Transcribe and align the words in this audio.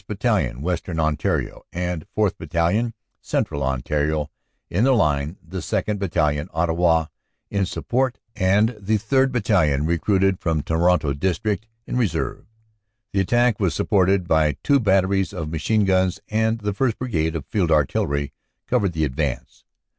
Battalion, 0.07 0.63
Western 0.63 0.99
Ontario, 0.99 1.63
and 1.71 2.07
4th. 2.17 2.35
Battalion, 2.39 2.95
Central 3.21 3.61
Ontario, 3.61 4.31
in 4.67 4.83
the 4.83 4.93
line, 4.93 5.37
the 5.47 5.59
2nd. 5.59 5.99
Battalion, 5.99 6.49
Ottawa, 6.55 7.05
in 7.51 7.67
support, 7.67 8.17
and 8.35 8.69
the 8.79 8.97
3rd. 8.97 9.31
Battalion, 9.31 9.85
recruited 9.85 10.39
from 10.39 10.63
Toronto 10.63 11.13
district, 11.13 11.67
in 11.85 11.97
reserve. 11.97 12.47
The 13.13 13.19
attack 13.19 13.59
was 13.59 13.75
supported 13.75 14.27
by 14.27 14.57
two 14.63 14.79
batteries 14.79 15.33
of 15.33 15.51
machine 15.51 15.85
guns 15.85 16.19
and 16.29 16.57
the 16.61 16.73
1st. 16.73 16.97
Brigade 16.97 17.35
of 17.35 17.45
Field 17.45 17.69
Artillery 17.69 18.33
covered 18.65 18.93
the 18.93 19.05
advance. 19.05 19.65